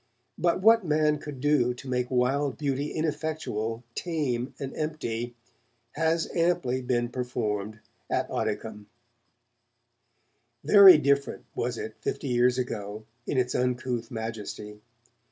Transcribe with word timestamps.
But 0.39 0.61
what 0.61 0.83
man 0.83 1.19
could 1.19 1.39
do 1.39 1.75
to 1.75 1.87
make 1.87 2.09
wild 2.09 2.57
beauty 2.57 2.87
ineffectual, 2.91 3.83
tame 3.93 4.55
and 4.59 4.75
empty, 4.75 5.35
has 5.91 6.27
amply 6.35 6.81
been 6.81 7.09
performed 7.09 7.79
at 8.09 8.27
Oddicombe. 8.31 8.87
Very 10.63 10.97
different 10.97 11.45
was 11.53 11.77
it 11.77 11.93
fifty 12.01 12.29
years 12.29 12.57
ago, 12.57 13.05
in 13.27 13.37
its 13.37 13.53
uncouth 13.53 14.09
majesty. 14.09 14.81